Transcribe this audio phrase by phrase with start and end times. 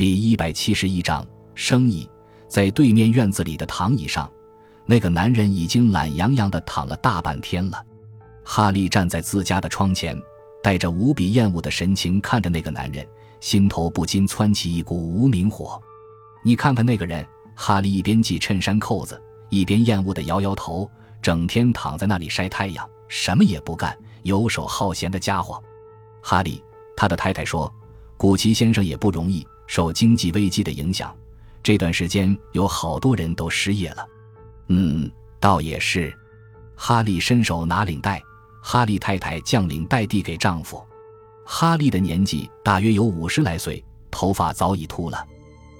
[0.00, 1.22] 第一百七十一章
[1.54, 2.08] 生意。
[2.48, 4.32] 在对面院子里的躺椅上，
[4.86, 7.84] 那个男人已经懒洋洋地躺了大半天了。
[8.42, 10.18] 哈利站在自家的窗前，
[10.62, 13.06] 带着无比厌恶的神情看着那个男人，
[13.40, 15.78] 心头不禁窜起一股无名火。
[16.42, 17.22] 你看看那个人，
[17.54, 20.90] 哈利一边系衬衫扣子，一边厌恶地摇摇头，
[21.20, 25.62] 整天躺在那里晒太阳，什么也不干，游手好闲的家伙。
[26.22, 26.64] 哈利，
[26.96, 27.70] 他的太太说，
[28.16, 31.14] 古奇先生也不容易，受经济危机的影响。
[31.62, 34.04] 这段时间有好多人都失业了，
[34.66, 35.08] 嗯，
[35.38, 36.12] 倒也是。
[36.74, 38.20] 哈利伸手拿领带，
[38.60, 40.84] 哈利太太将领带递给丈夫。
[41.44, 45.24] 哈利的年纪大约有五十来岁，头发早已秃了，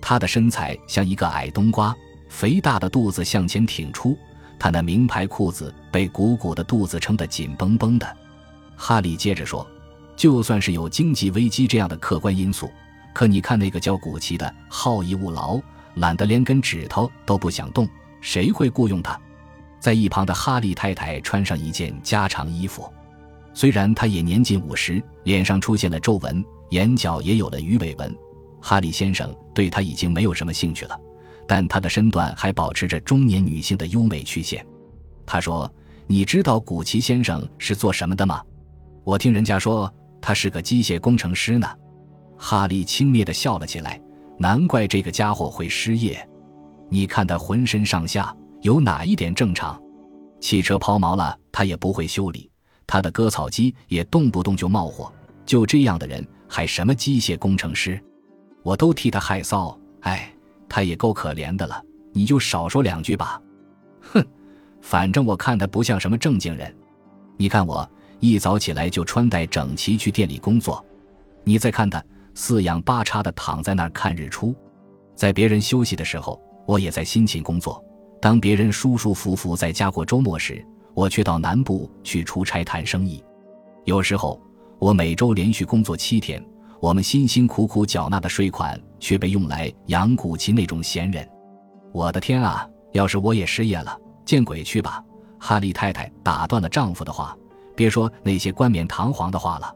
[0.00, 1.94] 他的身材像一个矮冬瓜，
[2.30, 4.16] 肥大的肚子向前挺出，
[4.58, 8.16] 他那名牌裤子被鼓鼓的肚子撑得紧绷绷的。
[8.76, 9.66] 哈利接着说
[10.16, 12.70] ：“就算是有经济危机这样的客观因素。”
[13.14, 15.60] 可你看那个叫古奇的，好逸恶劳，
[15.94, 17.88] 懒得连根指头都不想动，
[18.20, 19.18] 谁会雇佣他？
[19.78, 22.92] 在一旁的哈利太太穿上一件加长衣服，
[23.52, 28.12] 虽然她也年近五十，脸上出现了皱纹，眼角也有了鱼尾纹。
[28.60, 30.98] 哈利先生对她已经没有什么兴趣了，
[31.46, 34.66] 但她的身段还保持着中年女性的优美曲线。
[35.26, 35.72] 他说
[36.08, 38.42] ：“你知道古奇先生是做什么的吗？
[39.04, 41.68] 我听人家说他是个机械工程师呢。”
[42.46, 43.98] 哈利轻蔑地笑了起来，
[44.36, 46.28] 难怪这个家伙会失业。
[46.90, 49.80] 你看他浑身上下有哪一点正常？
[50.40, 52.46] 汽车抛锚了，他也不会修理；
[52.86, 55.10] 他的割草机也动不动就冒火。
[55.46, 57.98] 就这样的人，还什么机械工程师？
[58.62, 59.74] 我都替他害臊。
[60.00, 60.30] 哎，
[60.68, 61.82] 他也够可怜的了。
[62.12, 63.40] 你就少说两句吧。
[64.02, 64.22] 哼，
[64.82, 66.76] 反正我看他不像什么正经人。
[67.38, 70.84] 你看我一早起来就穿戴整齐去店里工作，
[71.42, 72.04] 你再看他。
[72.34, 74.54] 四仰八叉地躺在那儿看日出，
[75.14, 77.82] 在别人休息的时候，我也在辛勤工作；
[78.20, 83.22] 当别人舒舒服服在家过周末时，我却到南部去出差谈生意。
[83.84, 84.40] 有时候，
[84.78, 86.44] 我每周连续工作七天，
[86.80, 91.28] 我们辛辛苦苦缴纳的税款却被用来养古奇那种闲人。
[91.92, 92.68] 我的天啊！
[92.92, 95.02] 要是我也失业了，见鬼去吧！
[95.38, 97.36] 哈利太太打断了丈夫的话
[97.74, 99.74] ：“别说那些冠冕堂皇的话了。”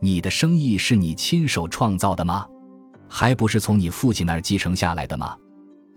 [0.00, 2.46] 你的生意是你亲手创造的吗？
[3.08, 5.36] 还不是从你父亲那儿继承下来的吗？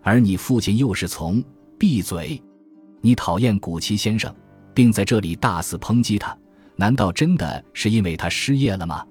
[0.01, 1.43] 而你父亲又是从……
[1.79, 2.41] 闭嘴！
[3.01, 4.33] 你讨厌古奇先生，
[4.73, 6.37] 并在这里大肆抨击他，
[6.75, 9.05] 难道真的是因为他失业了吗？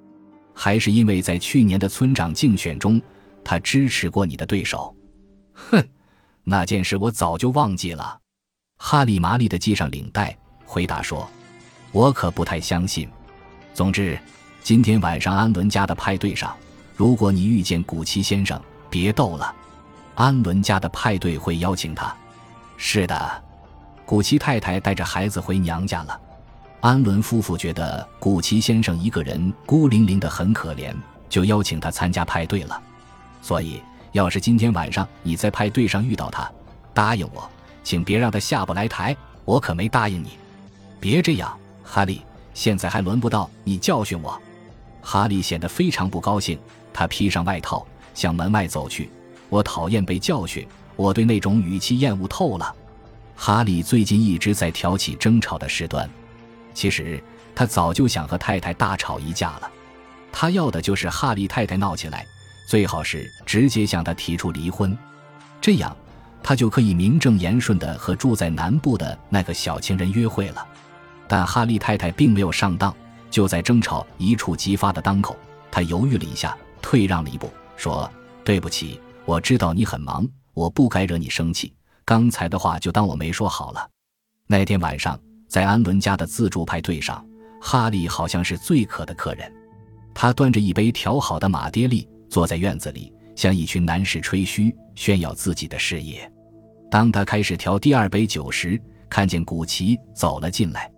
[0.54, 3.00] 还是因为在去年的村长竞选中，
[3.44, 4.94] 他支持过你的对手？
[5.53, 5.82] 哼，
[6.44, 8.19] 那件事我早就忘记了。
[8.78, 11.28] 哈利麻利地系上领带，回答说
[11.92, 13.09] ：“我可不太相信。
[13.74, 14.19] 总之。”
[14.62, 16.55] 今天晚上安伦家的派对上，
[16.95, 19.53] 如果你遇见古奇先生，别逗了。
[20.15, 22.15] 安伦家的派对会邀请他。
[22.77, 23.43] 是的，
[24.06, 26.21] 古奇太太带着孩子回娘家了。
[26.81, 30.95] 安伦夫妇觉得古奇先生一个人孤零零的很可怜，
[31.28, 32.81] 就邀请他参加派对了。
[33.41, 36.49] 所以，要是今天晚上你在派对上遇到他，
[36.95, 37.51] 答应我，
[37.83, 39.17] 请别让他下不来台。
[39.45, 40.39] 我可没答应你。
[41.01, 41.53] 别这样，
[41.83, 42.22] 哈利，
[42.55, 44.41] 现在还轮不到你教训我。
[45.03, 46.59] 哈利显得非常不高兴，
[46.93, 49.11] 他披上外套向门外走去。
[49.49, 52.75] 我讨厌被教训，我对那种语气厌恶透了。
[53.37, 56.09] 哈利最近一直在挑起争吵的事端，
[56.73, 57.23] 其实
[57.55, 59.71] 他早就想和太太大吵一架了。
[60.31, 62.25] 他要的就是哈利太太闹起来，
[62.69, 64.97] 最好是直接向他提出离婚，
[65.61, 65.95] 这样
[66.43, 70.67] 他就可以名正言顺地和住在南部的那个小情人约会了。
[71.27, 72.95] 但哈利太太并没有上当。
[73.32, 75.34] 就在争吵一触即发的当口，
[75.70, 78.09] 他犹豫了一下，退让了一步，说
[78.44, 81.72] ：“对不起，我知道你很忙，我不该惹你生气。
[82.04, 83.88] 刚才的话就当我没说好了。”
[84.47, 87.25] 那天晚上，在安伦家的自助派对上，
[87.59, 89.50] 哈利好像是最渴的客人。
[90.15, 96.30] 他端着一杯调好的马爹利，坐在院子里，向一群男士吹嘘，炫耀自己的事业。
[96.91, 98.78] 当他开始调第二杯酒时，
[99.09, 100.91] 看见古奇走了进来。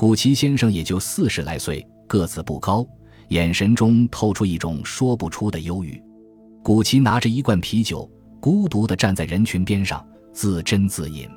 [0.00, 2.86] 古奇先生也就四十来岁，个子不高，
[3.28, 6.02] 眼神中透出一种说不出的忧郁。
[6.62, 8.10] 古奇拿着一罐啤酒，
[8.40, 10.02] 孤独地站在人群边上，
[10.32, 11.28] 自斟自饮。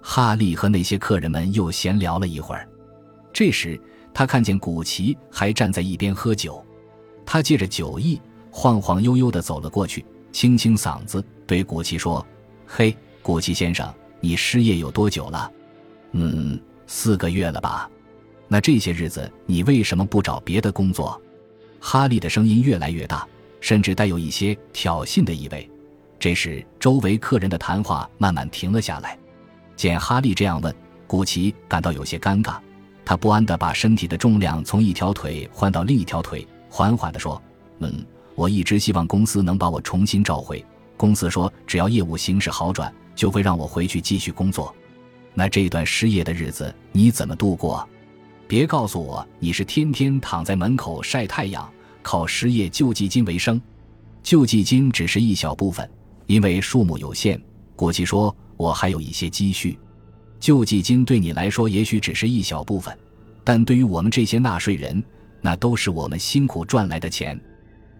[0.00, 2.66] 哈利和那些客人们又闲聊了一会儿。
[3.34, 3.78] 这时，
[4.14, 6.64] 他看见古奇还站在一边喝酒，
[7.26, 8.18] 他借着酒意，
[8.50, 12.26] 晃晃悠悠地走了过去，清清嗓子对古奇说
[12.66, 15.52] ：“嘿，古奇先生，你失业有多久了
[16.12, 16.58] ？”“嗯。”
[16.92, 17.88] 四个月了吧？
[18.48, 21.22] 那这些日子你为什么不找别的工作？
[21.78, 23.24] 哈利的声音越来越大，
[23.60, 25.70] 甚至带有一些挑衅的意味。
[26.18, 29.16] 这时，周围客人的谈话慢慢停了下来。
[29.76, 30.74] 见哈利这样问，
[31.06, 32.56] 古奇感到有些尴尬。
[33.04, 37.40] 他不安地把身体的重量从一条腿换到另一条腿，缓缓地说
[37.78, 38.04] ：“嗯，
[38.34, 40.62] 我一直希望公司能把我重新召回。
[40.96, 44.74] 公司说，只要业务形势好转，就会让我回去继续工作。
[45.34, 47.88] 那这段失业的日子你怎么度过？
[48.48, 51.70] 别告诉我你是天天躺在门口晒太阳，
[52.02, 53.60] 靠失业救济金为生。
[54.22, 55.88] 救济金只是一小部分，
[56.26, 57.40] 因为数目有限。
[57.76, 59.78] 古奇说，我还有一些积蓄。”
[60.40, 62.96] 救济金对你来说也许只是一小部分，
[63.44, 65.02] 但对于我们这些纳税人，
[65.40, 67.40] 那都是我们辛苦赚来的钱。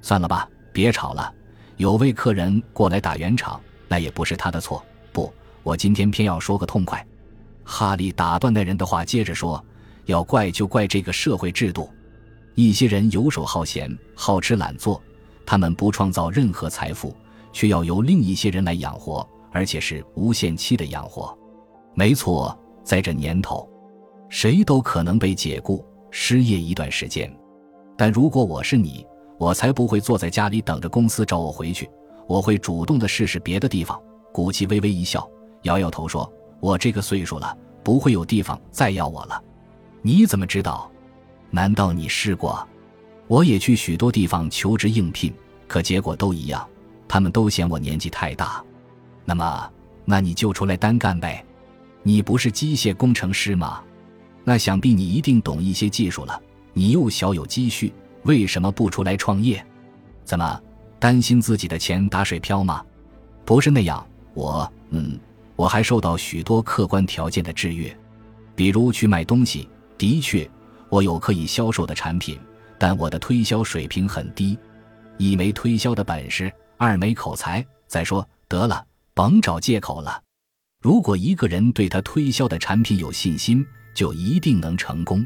[0.03, 1.32] 算了吧，别吵了。
[1.77, 4.85] 有位客人过来打圆场，那也不是他的错。
[5.12, 5.32] 不，
[5.62, 7.06] 我今天偏要说个痛快。
[7.70, 9.64] 哈利打断那人的话，接着说
[10.06, 11.88] ：“要怪就怪这个社会制度。
[12.56, 15.00] 一些人游手好闲、好吃懒做，
[15.46, 17.14] 他们不创造任何财富，
[17.52, 21.32] 却要由另一些人来养活，而且是无限期的养活。”
[21.94, 23.70] 没错，在这年头，
[24.28, 27.32] 谁都可能被解雇、失业一段时间。
[27.96, 29.06] 但如果我是你，
[29.38, 31.88] 我才不会坐在家里等着公司找我回去。
[32.26, 33.96] 我会主动的试试别的地方。
[34.32, 35.28] 古奇微微一笑，
[35.62, 39.42] 摇摇头说：“我这个岁数了，不会有地方再要我了。”
[40.02, 40.90] 你怎么知道？
[41.50, 42.66] 难道你试过？
[43.26, 45.32] 我也去许多地方求职应聘，
[45.68, 46.66] 可结果都一样，
[47.06, 48.64] 他们都嫌我年纪太大。
[49.24, 49.70] 那么，
[50.04, 51.44] 那你就出来单干呗。
[52.02, 53.82] 你不是机械工程师吗？
[54.42, 56.40] 那想必你一定懂一些技术了。
[56.72, 57.92] 你又小有积蓄，
[58.22, 59.64] 为什么不出来创业？
[60.24, 60.60] 怎么
[60.98, 62.82] 担心自己的钱打水漂吗？
[63.44, 64.04] 不是那样，
[64.34, 65.18] 我嗯，
[65.60, 67.94] 我还受到许多客观条件的制约，
[68.54, 69.68] 比如去卖东西。
[69.98, 70.50] 的确，
[70.88, 72.40] 我有可以销售的产品，
[72.78, 74.58] 但我的推销水平很低，
[75.18, 77.62] 一没推销的本事，二没口才。
[77.86, 80.22] 再说得了，甭找借口了。
[80.80, 83.62] 如果一个人对他推销的产品有信心，
[83.92, 85.22] 就一定能成功。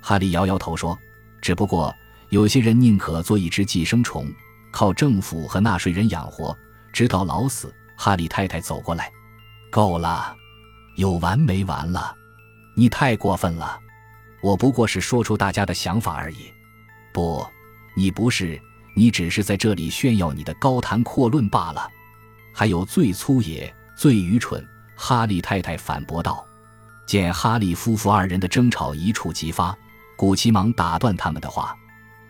[0.00, 0.96] 哈利摇摇头说
[1.42, 1.92] ：“只不过
[2.28, 4.32] 有些人宁可做一只寄生虫，
[4.70, 6.56] 靠政府和纳税人养活，
[6.92, 9.10] 直到老死。”哈利太太走过来
[9.74, 10.36] ：“够了，
[10.94, 12.14] 有完没完了？
[12.76, 13.76] 你太过分了！
[14.40, 16.52] 我不过是说出大家的想法而已。
[17.12, 17.44] 不，
[17.96, 18.56] 你不是，
[18.94, 21.90] 你只是在这里炫耀你的高谈阔论罢了。
[22.54, 26.46] 还有最粗野、最愚蠢。”哈利太太反驳道
[27.04, 29.76] ：“见哈利夫妇二人的争吵一触即发，
[30.16, 31.76] 古奇忙打断他们的话：‘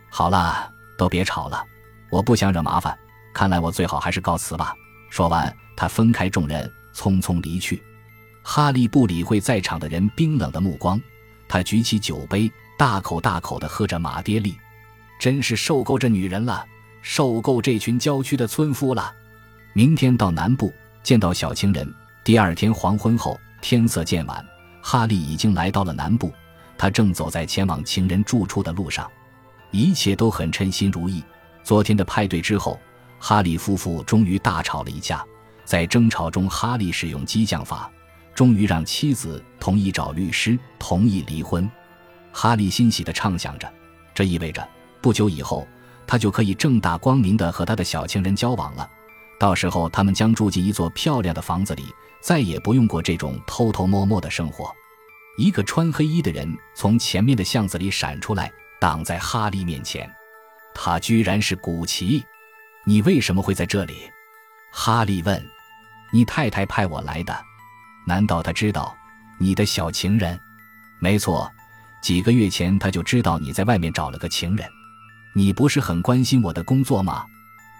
[0.08, 1.62] 好了，都别吵了，
[2.10, 2.98] 我不想惹麻烦。
[3.34, 4.74] 看来我最好还是告辞吧。’
[5.12, 7.82] 说完，他分开众人，匆匆离去。
[8.42, 11.00] 哈利不理会在场的人冰冷的目光，
[11.48, 14.56] 他举起酒杯，大口大口地喝着马爹利。
[15.18, 16.64] 真是受够这女人了，
[17.00, 19.14] 受够这群郊区的村夫了。
[19.72, 21.92] 明天到南部见到小情人。”
[22.24, 24.42] 第二天黄昏后，天色渐晚，
[24.82, 26.32] 哈利已经来到了南部。
[26.76, 29.10] 他正走在前往情人住处的路上，
[29.70, 31.22] 一切都很称心如意。
[31.62, 32.80] 昨天的派对之后，
[33.18, 35.24] 哈利夫妇终于大吵了一架。
[35.64, 37.90] 在争吵中，哈利使用激将法，
[38.34, 41.70] 终于让妻子同意找律师，同意离婚。
[42.32, 43.72] 哈利欣喜地畅想着，
[44.14, 44.66] 这意味着
[45.00, 45.66] 不久以后，
[46.06, 48.88] 他就可以正大光明地和他的小情人交往了。
[49.38, 51.84] 到时候，他们将住进一座漂亮的房子里。
[52.22, 54.74] 再也不用过这种偷偷摸摸的生活。
[55.36, 60.10] 一个穿黑衣的人从前面的巷子里闪出来，挡在哈利面前。
[60.74, 62.24] 他居然是古奇！
[62.86, 64.10] 你为什么会在这里？
[64.72, 65.53] 哈利问。
[66.14, 67.36] 你太太派我来的。
[68.06, 68.96] 难道他知道
[69.36, 70.38] 你的小情人？
[71.00, 71.50] 没错，
[72.00, 74.64] 几个月前他就知道你在外面找了个情人。
[75.34, 77.24] 你不是很关心我的工作吗？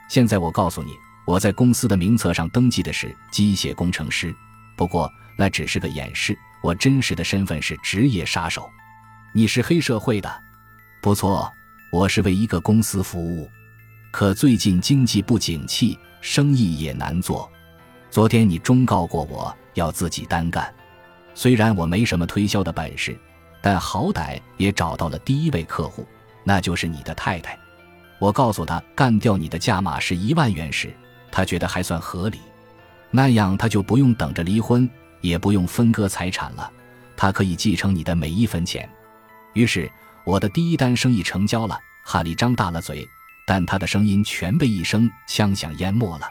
[0.09, 0.91] 现在我告诉你。
[1.27, 4.35] 我在公司的名册上登记的是机械工程师，
[4.77, 6.37] 不过那只是个掩饰。
[6.61, 8.69] 我真实的身份是职业杀手。
[9.33, 10.43] 你是黑社会的，
[11.01, 11.51] 不错。
[11.91, 13.49] 我是为一个公司服务，
[14.11, 17.51] 可最近经济不景气，生意也难做。
[18.15, 20.73] 昨天你忠告过我要自己单干，
[21.35, 23.19] 虽然我没什么推销的本事，
[23.61, 26.07] 但好歹也找到了第一位客户，
[26.45, 27.59] 那就是你的太太。
[28.21, 30.95] 我告诉他干掉你的价码是一万元时。
[31.33, 32.39] 他觉得还算合理，
[33.11, 34.89] 那样他就不用等着离婚，
[35.21, 36.71] 也不用分割财产了，
[37.17, 38.89] 他可以继承你的每一分钱。
[39.55, 39.91] 于是，
[40.23, 41.77] 我的第一单生意成交了。
[42.05, 43.05] 哈利张大了嘴，
[43.45, 46.31] 但他的声音全被一声枪响淹没了。